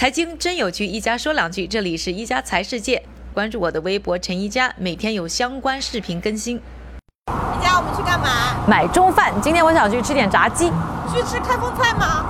[0.00, 1.66] 财经真有趣，一家说两句。
[1.66, 3.02] 这里是一家财世界，
[3.34, 6.56] 关注我的微博陈一家，每天有相关视频更新。
[6.56, 8.26] 一家，我们去干嘛？
[8.66, 9.30] 买中饭。
[9.42, 10.72] 今天我想去吃点炸鸡。
[11.12, 12.24] 去吃开封菜吗？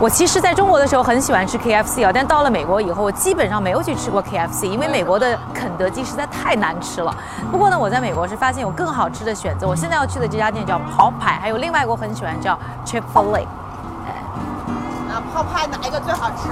[0.00, 7.16] 我其实在中国的时候很喜欢吃 KFC 啊，但到了美国以后，我基本上没有去吃过 KFC，因为美国的肯德基实在太难吃了。
[7.52, 9.68] 不过呢，我在美国是发现有更好吃的选择。
[9.68, 13.46] 我现在要去的这家店叫泡派，还有另外一个我很喜欢叫 Chick Fil A。
[15.10, 16.48] 那泡派哪一个最好吃？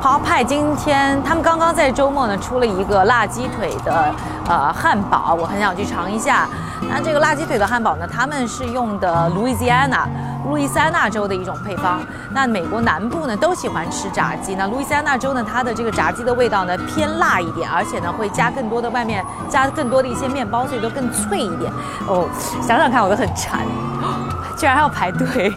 [0.00, 4.14] 好派今天他们刚刚在周末呢出了一个辣鸡腿的
[4.48, 6.48] 呃汉堡，我很想去尝一下。
[6.88, 10.04] 那这个辣鸡腿的汉堡呢，他们是用的 Louisiana。
[10.48, 12.00] 路易斯安那州的一种配方。
[12.30, 14.54] 那美国南部呢都喜欢吃炸鸡。
[14.54, 21.70] 那路易斯安那州呢，它的这个炸鸡的味道呢偏辣一点，而且呢会加更多的外面加更多的一些面包，所以都更脆一点。
[22.06, 22.26] 哦，
[22.62, 23.60] 想想看我都很馋，
[24.56, 25.52] 居然还要排队！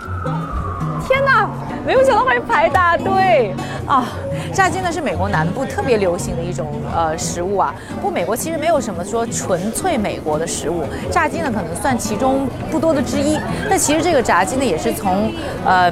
[1.07, 1.47] 天哪，
[1.85, 3.53] 没有想到会排大队
[3.87, 4.07] 啊！
[4.53, 7.73] 炸鸡呢是美国南部特别流行的一种呃食物啊。
[7.95, 13.39] 不过美国其实没有什么说纯粹美国的食物，炸鸡呢可能算其中不多的之一。
[13.69, 15.31] 但其实这个炸鸡呢也是从
[15.65, 15.91] 呃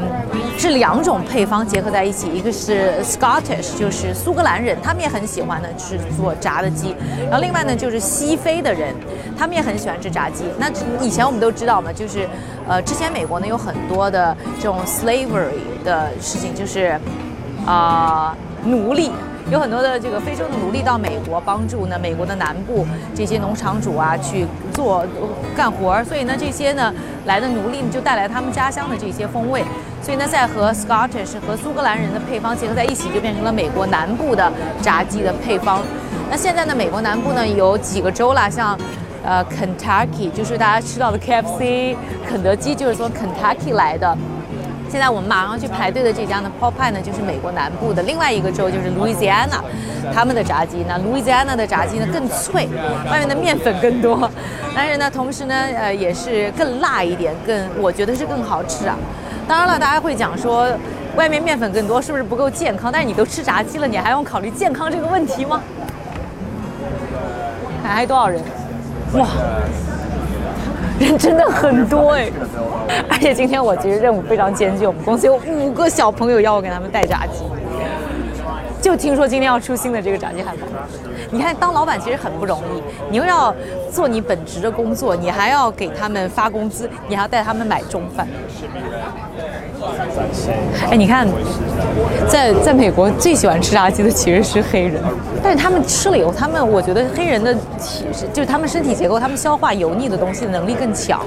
[0.58, 6.96] 这两种配方结合在一起，一个是 Scottish，就是苏格兰人，他们也很喜欢呢是做炸的鸡。
[7.24, 8.94] 然后另外呢就是西非的人，
[9.40, 10.44] 他们也很喜欢吃炸鸡。
[10.58, 10.70] 那
[11.02, 12.28] 以前我们都知道嘛，就是
[12.68, 17.00] 呃之前美国呢有很多的这种 slavery 的事情，就是
[17.66, 18.36] 啊。
[18.66, 19.10] 奴隶
[19.50, 25.06] 有很多的这个非洲的奴隶到美国帮助呢，美国的南部这些农场主啊去做
[25.56, 26.94] 干活儿，所以呢这些呢
[27.26, 29.64] 来的奴隶就带来他们家乡的这些风味，
[30.02, 34.52] 所以呢在和 Scottish 和苏格兰人的配方结合在一起，就变成了美国南部的
[34.82, 35.82] 炸鸡的配方。
[36.30, 38.78] 那现在呢美国南部呢有几个州啦，像
[39.24, 41.96] 呃 Kentucky 就是大家吃到的 KFC，
[42.28, 44.18] 肯德基就是从 Kentucky 来的。
[44.90, 49.62] 现在我们马上去排队的这家呢，Popeye 呢，就是美国南部的另外一个州，就是 Louisiana，
[50.12, 52.68] 他们的炸鸡呢，Louisiana 的炸鸡呢更脆，
[53.12, 54.28] 外面的面粉更多，
[54.76, 58.98] 但是呢，同时呢，呃，也是更辣一点，更我觉得是更好吃啊。
[59.48, 60.68] 当然了，大家会讲说，
[61.16, 62.92] 外面面粉更多是不是不够健康？
[62.92, 65.62] 但是你都吃炸鸡了，你还用考虑健康这个问题吗？
[67.84, 68.42] 看还多少人？
[69.14, 69.28] 哇！
[71.00, 72.30] 人真的很多哎，
[73.10, 77.46] 而且今天我其实任务非常艰巨，我们公司有五个小朋友要我给他们带炸鸡。
[78.82, 80.66] 就听说今天要出新的这个炸鸡汉堡，
[81.32, 82.82] 你看当老板其实很不容易，
[83.12, 83.54] 你又要
[83.92, 88.28] 做你本职的工作，你还要给他们发工资，你还要带他们买中饭。
[90.90, 91.28] 哎，你看，
[92.28, 95.02] 在在美国最喜欢吃炸鸡的其实是黑人，
[95.44, 101.22] 但是他们吃了以后，他们我觉得黑人的体就是他们身体结构，他们消化油腻的东西的能力更强，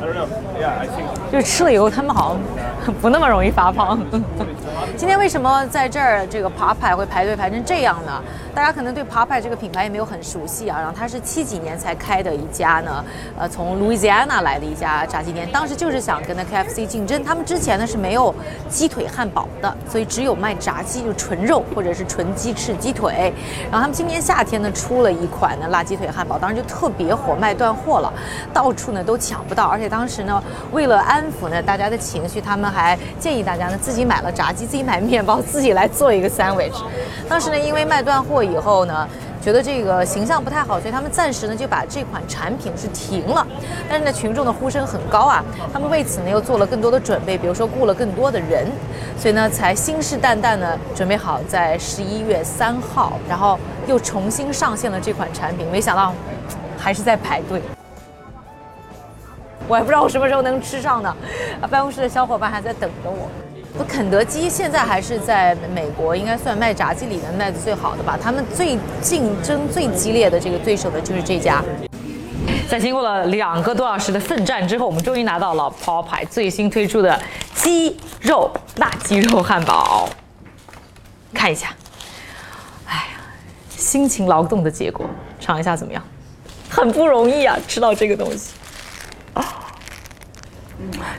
[1.30, 2.36] 就是吃了以后他们好
[2.84, 3.98] 像不那么容易发胖。
[5.02, 8.22] 今天为什么在这儿这个扒派会排队排成这样呢？
[8.54, 10.78] 大家可能对扒派这个品牌也没有很熟悉啊。
[10.78, 13.04] 然后它是七几年才开的一家呢，
[13.36, 15.48] 呃，从 Louisiana 来的一家炸鸡店。
[15.50, 17.24] 当时就是想跟那 KFC 竞争。
[17.24, 18.32] 他们之前呢是没有
[18.68, 23.34] 鸡腿汉堡的，所以只有卖炸鸡，就纯肉或者是纯鸡翅鸡腿。
[23.64, 28.12] 然后他们今年夏天呢出了一款呢辣鸡腿汉堡，当时就特别火，卖断货了，
[28.52, 29.66] 到处呢都抢不到。
[29.66, 30.40] 而且当时呢
[30.70, 36.82] 为了安抚呢大家的情绪，他们还建议大家呢自己买了炸鸡，自己买面包，自己来做一个 sandwich。
[37.28, 38.42] 当时呢因为卖断货。
[38.42, 39.08] 以后呢，
[39.40, 43.46] 觉得这个形象不太好，所以他们暂时呢就把这款产品是停了。
[43.88, 48.66] 但是呢，群众的呼声很高啊，他们为此呢又做了更多的准备，比如说雇了更多的人，
[49.16, 55.64] 所以呢才信誓旦旦的准备好在十一月三号，然后又重新上线了这款产品。
[55.70, 56.12] 没想到
[56.76, 57.62] 还是在排队，
[59.68, 61.14] 我还不知道我什么时候能吃上呢。
[61.70, 63.28] 办公室的小伙伴还在等着我。
[63.76, 68.18] 不，肯德基现在还是在美国，应该算卖炸鸡里面卖的最好的吧？
[68.22, 71.62] 他们最竞争最激烈的这个对手的，就是这家。
[72.68, 77.20] 在经过了两个多小时的奋战之后，我们终于拿到了 Popeye 最新推出的
[77.54, 80.08] 鸡肉辣鸡肉汉堡。
[81.32, 81.68] 看一下，
[82.86, 83.20] 哎呀，
[83.70, 85.06] 辛勤劳动的结果，
[85.40, 86.02] 尝一下怎么样？
[86.68, 88.52] 很不容易啊，吃到这个东西。
[89.34, 89.44] 啊，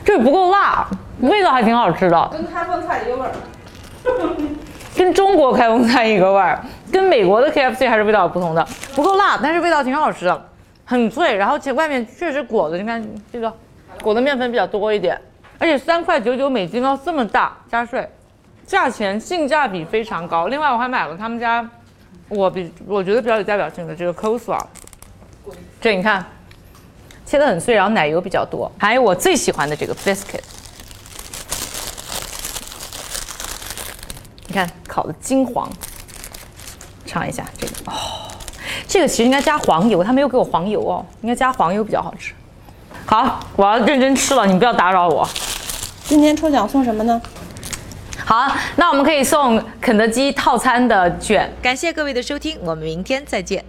[0.04, 0.86] 这不够辣。
[1.20, 3.32] 味道还挺好吃的，跟开封菜一个味儿，
[4.96, 6.60] 跟中国开封菜一个味儿，
[6.92, 10.48] 跟美国的 KFC 还是味道有不同的，不够辣，但是味道挺好吃的，
[10.84, 13.02] 很脆，然后且外面确实裹的，你看
[13.32, 13.50] 这个
[14.02, 15.18] 裹的面粉比较多一点，
[15.58, 18.06] 而且三块九九美金哦，这么大加税，
[18.66, 20.48] 价钱性价比非常高。
[20.48, 21.66] 另外我还买了他们家，
[22.28, 24.60] 我比我觉得比较有代表性的这个 coleslaw，
[25.80, 26.22] 这你看
[27.34, 30.38] 切的很碎，然后奶油比较多，还有我最喜欢的这个 biscuit。
[34.46, 35.68] 你看烤的金黄，
[37.04, 38.30] 尝一下这个哦，
[38.86, 42.32] 这个其实应该加黄油，他没有给我黄油哦，应该加黄油比较好吃。
[43.04, 45.28] 好，我要认真吃了，你不要打扰我。
[46.04, 47.20] 今天抽奖送什么呢？
[48.24, 51.52] 好，那我们可以送肯德基套餐的券。
[51.60, 53.64] 感谢各位的收听，我们明天再见。